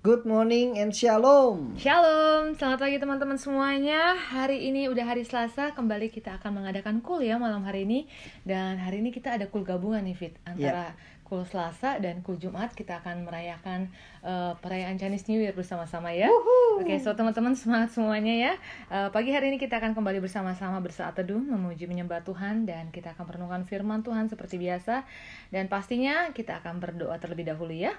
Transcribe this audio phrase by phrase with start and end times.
[0.00, 1.76] Good morning and shalom.
[1.76, 4.16] Shalom, selamat pagi teman-teman semuanya.
[4.16, 8.08] Hari ini udah hari Selasa, kembali kita akan mengadakan kul ya malam hari ini.
[8.40, 10.96] Dan hari ini kita ada kul gabungan nih Fit antara
[11.28, 12.72] kul Selasa dan kul Jumat.
[12.72, 13.92] Kita akan merayakan
[14.24, 16.32] uh, perayaan Chinese New Year bersama-sama ya.
[16.80, 18.52] Oke, so teman-teman semangat semuanya ya.
[18.88, 23.12] Uh, pagi hari ini kita akan kembali bersama-sama bersaat teduh, memuji menyembah Tuhan dan kita
[23.12, 25.04] akan merenungkan firman Tuhan seperti biasa.
[25.52, 27.92] Dan pastinya kita akan berdoa terlebih dahulu ya.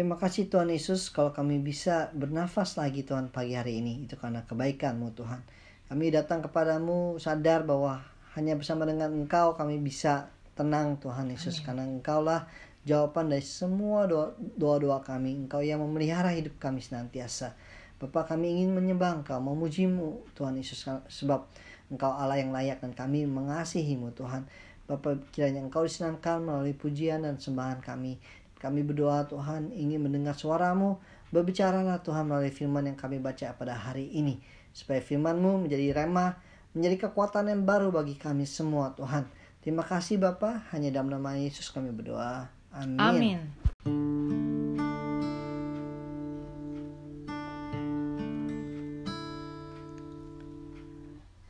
[0.00, 4.08] Terima kasih Tuhan Yesus kalau kami bisa bernafas lagi Tuhan pagi hari ini.
[4.08, 5.44] Itu karena kebaikan-Mu Tuhan.
[5.92, 8.00] Kami datang kepadamu sadar bahwa
[8.32, 11.60] hanya bersama dengan Engkau kami bisa tenang Tuhan Yesus.
[11.60, 11.64] Amin.
[11.68, 12.48] Karena Engkaulah
[12.88, 14.08] jawaban dari semua
[14.56, 15.36] doa-doa kami.
[15.36, 17.52] Engkau yang memelihara hidup kami senantiasa.
[18.00, 20.80] Bapak kami ingin menyembah Engkau, memujimu Tuhan Yesus.
[21.12, 21.44] Sebab
[21.92, 24.48] Engkau Allah yang layak dan kami mengasihimu Tuhan.
[24.88, 28.16] Bapak kiranya Engkau disenangkan melalui pujian dan sembahan kami.
[28.60, 31.00] Kami berdoa Tuhan ingin mendengar suaramu.
[31.32, 34.36] Berbicaralah Tuhan melalui firman yang kami baca pada hari ini.
[34.76, 36.36] Supaya firmanmu menjadi remah,
[36.76, 39.24] menjadi kekuatan yang baru bagi kami semua Tuhan.
[39.64, 42.52] Terima kasih Bapa, hanya dalam nama Yesus kami berdoa.
[42.72, 43.00] Amin.
[43.00, 43.40] Amin.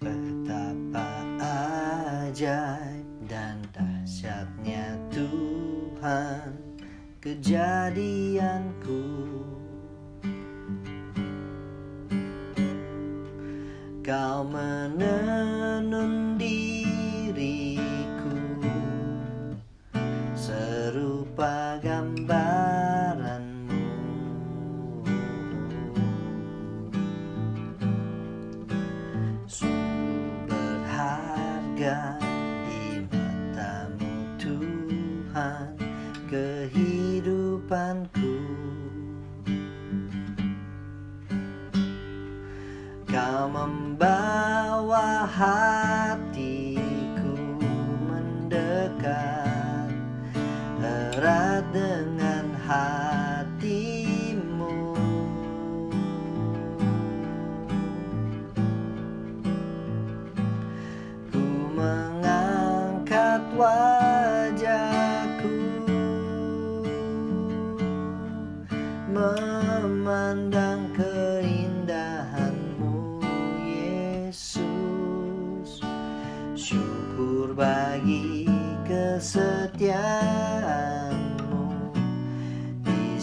[0.00, 1.10] Betapa
[7.20, 9.04] kejadianku.
[14.00, 18.32] Kau menenun diriku
[20.32, 23.84] Serupa gambaranmu.
[29.44, 32.29] Sungguh berharga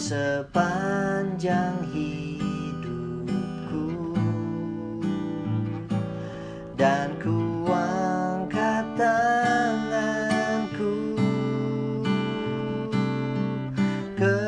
[0.07, 3.91] sepanjang hidupku.
[6.79, 10.95] Dan ku angkat tanganku
[14.15, 14.39] ke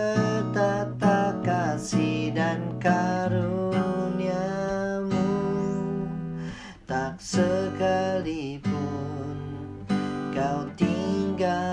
[1.43, 4.31] kasih dan karuniamu.
[6.87, 8.71] Tak sekalipun
[10.31, 11.68] kau tinggalkanku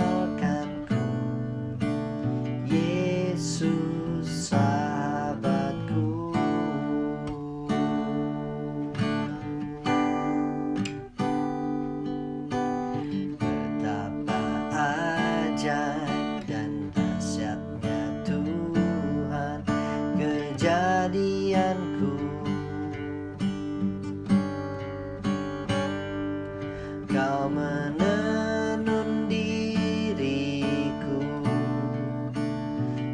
[27.17, 31.17] Kau menenun diriku.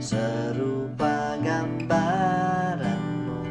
[0.03, 3.47] Serupa gambaranmu.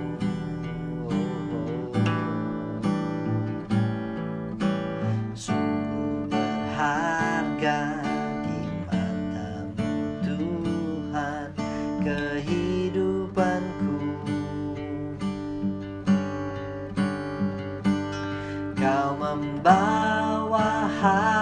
[5.31, 7.95] Sungguh berharga
[8.43, 8.59] di
[8.91, 11.55] matamu Tuhan
[12.03, 14.03] kehidupanku.
[18.75, 19.90] Kau membawa
[21.01, 21.40] high.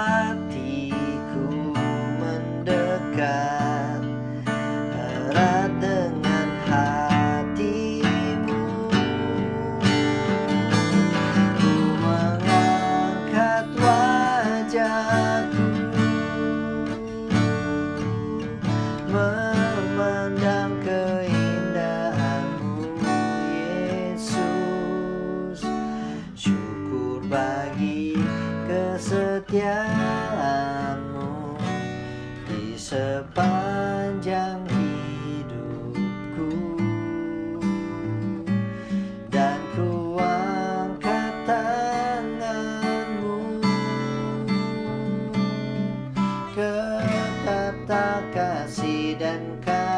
[49.19, 49.88] dan kau.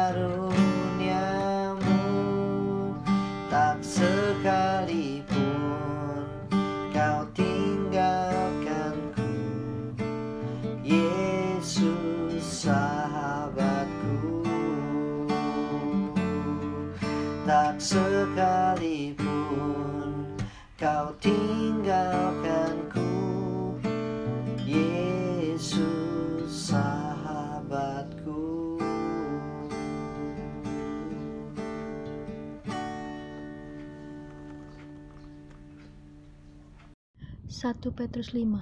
[37.62, 38.58] 1 Petrus 5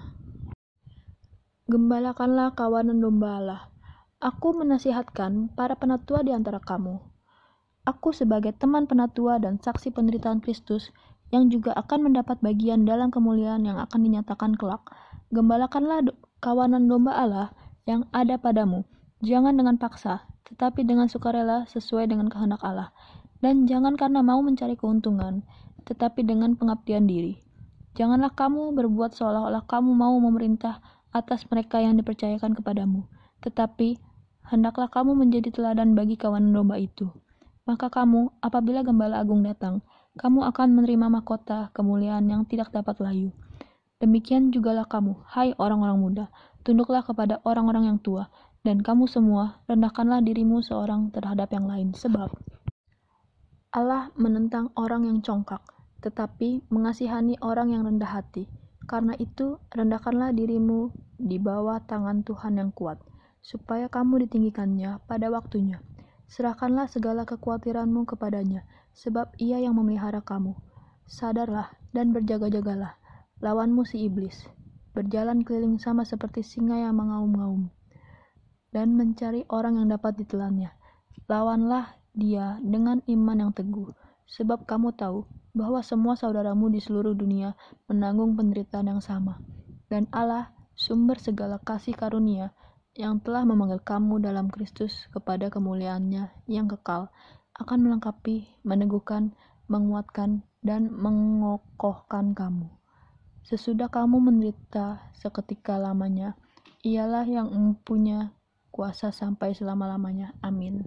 [1.73, 3.63] Gembalakanlah kawanan domba Allah.
[4.21, 7.01] Aku menasihatkan para penatua di antara kamu.
[7.89, 10.93] Aku sebagai teman penatua dan saksi penderitaan Kristus
[11.33, 14.85] yang juga akan mendapat bagian dalam kemuliaan yang akan dinyatakan kelak.
[15.33, 16.05] Gembalakanlah
[16.45, 17.57] kawanan domba Allah
[17.89, 18.85] yang ada padamu.
[19.25, 22.93] Jangan dengan paksa, tetapi dengan sukarela sesuai dengan kehendak Allah.
[23.41, 25.41] Dan jangan karena mau mencari keuntungan,
[25.89, 27.49] tetapi dengan pengabdian diri
[27.99, 30.79] Janganlah kamu berbuat seolah-olah kamu mau memerintah
[31.11, 33.07] atas mereka yang dipercayakan kepadamu,
[33.43, 33.99] tetapi
[34.47, 37.11] hendaklah kamu menjadi teladan bagi kawan domba itu.
[37.67, 39.83] Maka kamu, apabila gembala agung datang,
[40.19, 43.31] kamu akan menerima mahkota kemuliaan yang tidak dapat layu.
[44.01, 46.27] Demikian jugalah kamu, hai orang-orang muda,
[46.67, 48.31] tunduklah kepada orang-orang yang tua,
[48.67, 52.33] dan kamu semua rendahkanlah dirimu seorang terhadap yang lain, sebab
[53.71, 55.63] Allah menentang orang yang congkak,
[56.01, 58.49] tetapi mengasihani orang yang rendah hati.
[58.89, 62.99] Karena itu, rendahkanlah dirimu di bawah tangan Tuhan yang kuat,
[63.39, 65.79] supaya kamu ditinggikannya pada waktunya.
[66.27, 68.67] Serahkanlah segala kekhawatiranmu kepadanya,
[68.97, 70.59] sebab ia yang memelihara kamu.
[71.07, 72.99] Sadarlah dan berjaga-jagalah,
[73.39, 74.47] lawanmu si iblis.
[74.91, 77.71] Berjalan keliling sama seperti singa yang mengaum-ngaum,
[78.75, 80.75] dan mencari orang yang dapat ditelannya.
[81.31, 83.95] Lawanlah dia dengan iman yang teguh,
[84.31, 87.59] sebab kamu tahu bahwa semua saudaramu di seluruh dunia
[87.91, 89.43] menanggung penderitaan yang sama.
[89.91, 92.55] Dan Allah, sumber segala kasih karunia,
[92.95, 97.11] yang telah memanggil kamu dalam Kristus kepada kemuliaannya yang kekal,
[97.59, 99.35] akan melengkapi, meneguhkan,
[99.67, 102.71] menguatkan, dan mengokohkan kamu.
[103.43, 106.39] Sesudah kamu menderita seketika lamanya,
[106.87, 108.31] ialah yang mempunyai
[108.71, 110.39] kuasa sampai selama-lamanya.
[110.41, 110.87] Amin.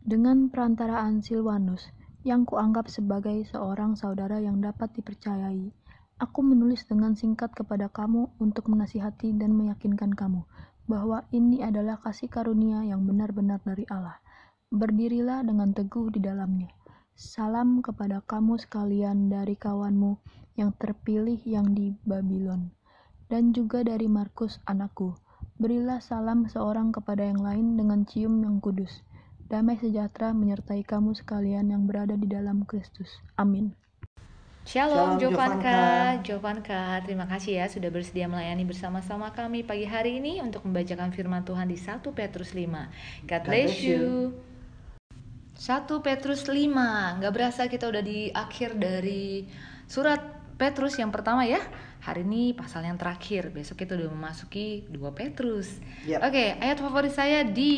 [0.00, 1.86] Dengan perantaraan Silwanus,
[2.20, 5.72] yang kuanggap sebagai seorang saudara yang dapat dipercayai.
[6.20, 10.44] Aku menulis dengan singkat kepada kamu untuk menasihati dan meyakinkan kamu
[10.84, 14.20] bahwa ini adalah kasih karunia yang benar-benar dari Allah.
[14.68, 16.68] Berdirilah dengan teguh di dalamnya.
[17.16, 20.20] Salam kepada kamu sekalian dari kawanmu
[20.60, 22.68] yang terpilih yang di Babylon,
[23.32, 25.16] dan juga dari Markus anakku.
[25.60, 29.04] Berilah salam seorang kepada yang lain dengan cium yang kudus.
[29.50, 33.18] Damai sejahtera menyertai kamu sekalian yang berada di dalam Kristus.
[33.34, 33.74] Amin.
[34.62, 35.82] Shalom, Shalom Jovanka.
[36.22, 41.42] Jovanka, terima kasih ya sudah bersedia melayani bersama-sama kami pagi hari ini untuk membacakan firman
[41.42, 43.26] Tuhan di 1 Petrus 5.
[43.26, 44.38] God bless you.
[45.58, 47.18] 1 Petrus 5.
[47.18, 49.50] Nggak berasa kita udah di akhir dari
[49.90, 50.22] surat
[50.62, 51.58] Petrus yang pertama ya.
[52.06, 53.50] Hari ini pasal yang terakhir.
[53.50, 55.82] Besok kita udah memasuki 2 Petrus.
[56.06, 56.22] Yep.
[56.22, 57.74] Oke, ayat favorit saya di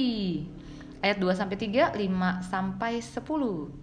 [1.03, 3.83] Ayat 2 sampai 3, 5 sampai 10.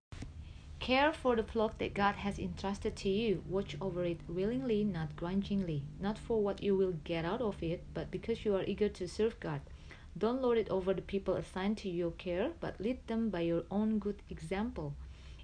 [0.79, 3.43] Care for the flock that God has entrusted to you.
[3.43, 7.83] Watch over it willingly, not grudgingly, not for what you will get out of it,
[7.91, 9.59] but because you are eager to serve God.
[10.15, 13.67] Don't lord it over the people assigned to your care, but lead them by your
[13.67, 14.95] own good example.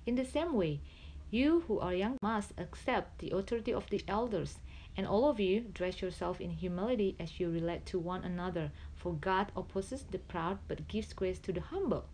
[0.07, 0.79] In the same way,
[1.27, 4.63] you who are young must accept the authority of the elders,
[4.95, 8.71] and all of you dress yourself in humility as you relate to one another.
[9.05, 12.05] For God opposes the proud but gives grace to the humble.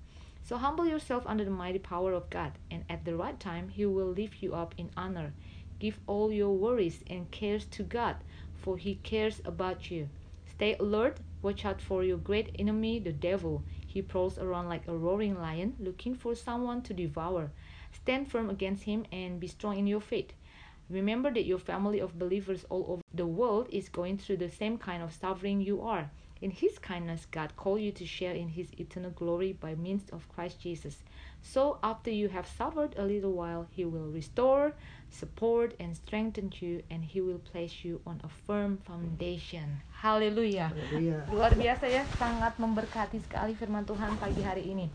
[0.44, 3.86] So humble yourself under the mighty power of God, and at the right time He
[3.86, 5.32] will lift you up in honor.
[5.80, 8.18] Give all your worries and cares to God,
[8.56, 10.10] for He cares about you.
[10.46, 13.64] Stay alert, watch out for your great enemy, the devil.
[13.88, 17.54] He prowls around like a roaring lion, looking for someone to devour.
[17.94, 20.34] Stand firm against him and be strong in your faith.
[20.90, 24.78] Remember that your family of believers all over the world is going through the same
[24.78, 26.12] kind of suffering you are.
[26.42, 30.26] In His kindness, God called you to share in His eternal glory by means of
[30.34, 30.98] Christ Jesus.
[31.46, 34.74] So, after you have suffered a little while, He will restore,
[35.14, 39.86] support, and strengthen you, and He will place you on a firm foundation.
[40.02, 40.74] Haleluya.
[41.30, 44.90] Luar biasa ya, sangat memberkati sekali firman Tuhan pagi hari ini.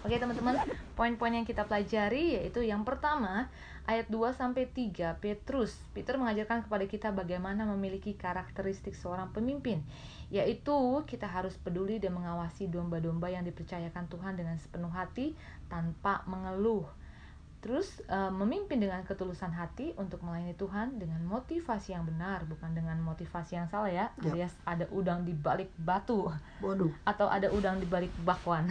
[0.00, 0.56] Oke teman-teman,
[0.96, 3.52] poin-poin yang kita pelajari yaitu yang pertama
[3.84, 5.76] ayat 2 sampai 3 Petrus.
[5.92, 9.84] Peter mengajarkan kepada kita bagaimana memiliki karakteristik seorang pemimpin,
[10.30, 15.34] yaitu kita harus peduli dan mengawasi domba-domba yang dipercayakan Tuhan dengan sepenuh hati
[15.66, 16.86] tanpa mengeluh.
[17.60, 22.96] Terus uh, memimpin dengan ketulusan hati untuk melayani Tuhan dengan motivasi yang benar, bukan dengan
[23.04, 24.32] motivasi yang salah ya, Yap.
[24.32, 26.32] alias ada udang di balik batu
[26.64, 26.88] Waduh.
[27.04, 28.64] atau ada udang di balik bakwan.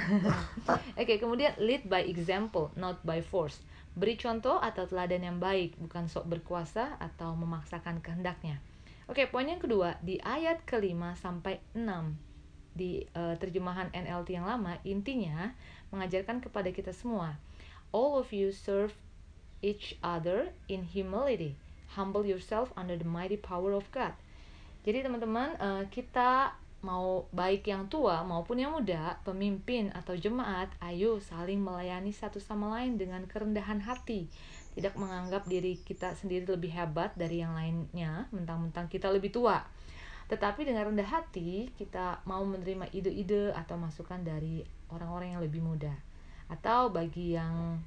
[0.99, 3.61] Oke, kemudian lead by example, not by force.
[3.93, 8.57] Beri contoh atau teladan yang baik, bukan sok berkuasa atau memaksakan kehendaknya.
[9.09, 12.13] Oke, poin yang kedua di ayat kelima sampai enam
[12.77, 15.49] di uh, terjemahan NLT yang lama intinya
[15.89, 17.33] mengajarkan kepada kita semua
[17.89, 18.93] all of you serve
[19.61, 21.55] each other in humility.
[21.97, 24.13] Humble yourself under the mighty power of God.
[24.85, 31.19] Jadi teman-teman uh, kita mau baik yang tua maupun yang muda pemimpin atau jemaat ayo
[31.19, 34.31] saling melayani satu sama lain dengan kerendahan hati
[34.79, 39.67] tidak menganggap diri kita sendiri lebih hebat dari yang lainnya mentang-mentang kita lebih tua
[40.29, 44.61] tetapi dengan rendah hati kita mau menerima ide-ide atau masukan dari
[44.93, 45.89] orang-orang yang lebih muda.
[46.45, 47.81] Atau bagi yang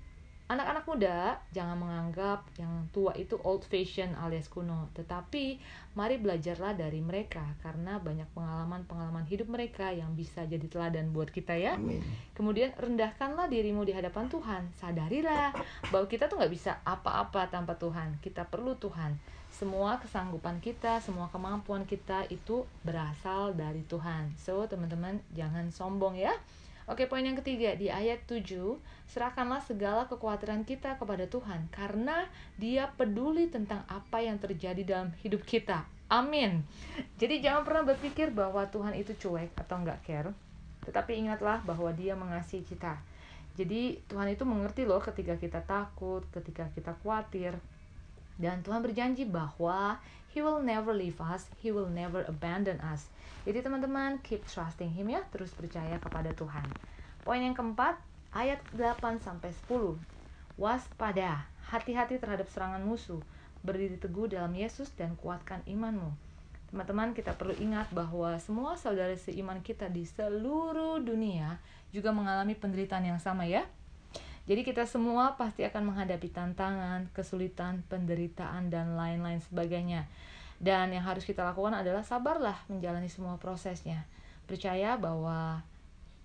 [0.52, 5.56] anak-anak muda jangan menganggap yang tua itu old fashion alias kuno, tetapi
[5.97, 11.56] mari belajarlah dari mereka karena banyak pengalaman-pengalaman hidup mereka yang bisa jadi teladan buat kita
[11.56, 11.80] ya.
[11.80, 12.04] Amin.
[12.37, 14.62] Kemudian rendahkanlah dirimu di hadapan Tuhan.
[14.76, 15.56] Sadarilah
[15.88, 18.21] bahwa kita tuh nggak bisa apa-apa tanpa Tuhan.
[18.21, 19.16] Kita perlu Tuhan
[19.52, 24.32] semua kesanggupan kita, semua kemampuan kita itu berasal dari Tuhan.
[24.40, 26.32] So, teman-teman jangan sombong ya.
[26.92, 28.76] Oke, poin yang ketiga di ayat 7,
[29.08, 32.28] serahkanlah segala kekhawatiran kita kepada Tuhan karena
[32.61, 35.88] Dia peduli tentang apa yang terjadi dalam hidup kita.
[36.12, 36.61] Amin.
[37.16, 40.37] Jadi jangan pernah berpikir bahwa Tuhan itu cuek atau nggak care.
[40.84, 43.00] Tetapi ingatlah bahwa Dia mengasihi kita.
[43.56, 47.56] Jadi Tuhan itu mengerti loh ketika kita takut, ketika kita khawatir,
[48.41, 50.01] dan Tuhan berjanji bahwa
[50.33, 53.12] He will never leave us, He will never abandon us.
[53.45, 56.65] Jadi teman-teman, keep trusting Him ya, terus percaya kepada Tuhan.
[57.27, 58.01] Poin yang keempat,
[58.33, 60.01] ayat 8 sampai 10.
[60.57, 63.21] Waspada, hati-hati terhadap serangan musuh.
[63.62, 66.11] Berdiri teguh dalam Yesus dan kuatkan imanmu.
[66.73, 71.61] Teman-teman, kita perlu ingat bahwa semua saudara seiman kita di seluruh dunia
[71.93, 73.69] juga mengalami penderitaan yang sama ya.
[74.42, 80.11] Jadi kita semua pasti akan menghadapi tantangan, kesulitan, penderitaan, dan lain-lain sebagainya.
[80.58, 84.06] Dan yang harus kita lakukan adalah sabarlah menjalani semua prosesnya.
[84.50, 85.62] Percaya bahwa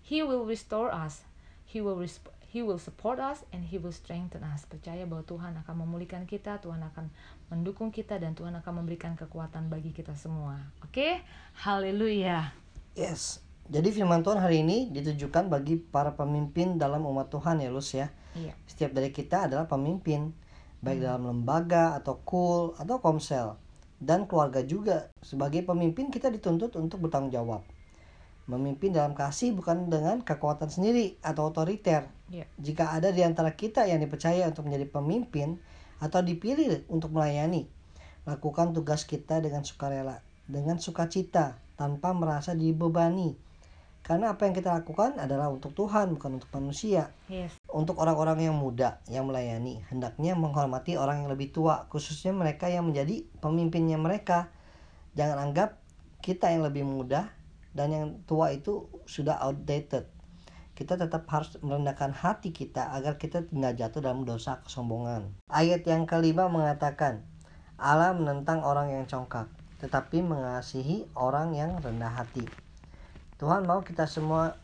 [0.01, 1.21] He will restore us,
[1.69, 2.01] He will
[2.47, 4.65] He will support us, and He will strengthen us.
[4.65, 7.11] Percaya bahwa Tuhan akan memulihkan kita, Tuhan akan
[7.53, 10.57] mendukung kita, dan Tuhan akan memberikan kekuatan bagi kita semua.
[10.81, 11.21] Oke,
[11.59, 12.55] haleluya.
[12.97, 13.46] Yes.
[13.67, 18.07] Jadi firman Tuhan hari ini ditujukan bagi para pemimpin dalam umat Tuhan ya Lus ya.
[18.31, 18.55] Iya.
[18.63, 20.31] Setiap dari kita adalah pemimpin
[20.79, 23.59] baik dalam lembaga atau kul atau komsel
[23.99, 25.11] dan keluarga juga.
[25.19, 27.61] Sebagai pemimpin kita dituntut untuk bertanggung jawab.
[28.47, 32.07] Memimpin dalam kasih bukan dengan kekuatan sendiri atau otoriter.
[32.31, 32.47] Iya.
[32.55, 35.59] Jika ada di antara kita yang dipercaya untuk menjadi pemimpin
[35.99, 37.67] atau dipilih untuk melayani,
[38.23, 43.35] lakukan tugas kita dengan sukarela, dengan sukacita, tanpa merasa dibebani.
[44.03, 47.11] Karena apa yang kita lakukan adalah untuk Tuhan, bukan untuk manusia.
[47.27, 47.51] Yes.
[47.67, 52.87] Untuk orang-orang yang muda yang melayani, hendaknya menghormati orang yang lebih tua, khususnya mereka yang
[52.87, 54.47] menjadi pemimpinnya mereka.
[55.17, 55.81] Jangan anggap
[56.23, 57.35] kita yang lebih muda
[57.75, 60.07] dan yang tua itu sudah outdated.
[60.77, 65.33] Kita tetap harus merendahkan hati kita agar kita tidak jatuh dalam dosa kesombongan.
[65.49, 67.25] Ayat yang kelima mengatakan,
[67.81, 69.49] Allah menentang orang yang congkak,
[69.81, 72.45] tetapi mengasihi orang yang rendah hati.
[73.37, 74.57] Tuhan mau kita semua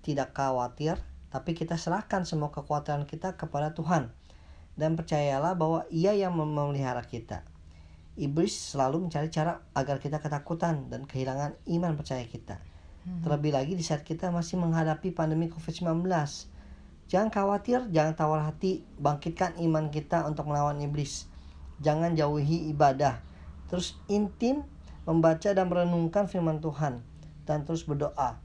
[0.00, 0.96] tidak khawatir,
[1.28, 4.08] tapi kita serahkan semua kekhawatiran kita kepada Tuhan.
[4.72, 7.44] Dan percayalah bahwa ia yang memelihara kita.
[8.16, 12.56] Iblis selalu mencari cara agar kita ketakutan dan kehilangan iman percaya kita.
[13.20, 16.08] Terlebih lagi di saat kita masih menghadapi pandemi COVID-19.
[17.04, 21.28] Jangan khawatir, jangan tawar hati, bangkitkan iman kita untuk melawan iblis.
[21.84, 23.20] Jangan jauhi ibadah.
[23.68, 24.64] Terus intim
[25.04, 27.09] membaca dan merenungkan firman Tuhan
[27.50, 28.38] dan terus berdoa.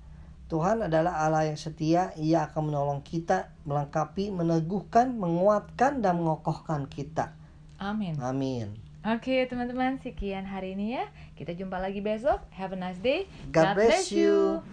[0.50, 7.34] Tuhan adalah Allah yang setia, Ia akan menolong kita, melengkapi, meneguhkan, menguatkan, dan mengokohkan kita.
[7.78, 8.18] Amin.
[8.22, 8.78] Amin.
[9.06, 11.06] Oke teman-teman, sekian hari ini ya.
[11.38, 12.42] Kita jumpa lagi besok.
[12.50, 13.30] Have a nice day.
[13.54, 14.66] God bless you.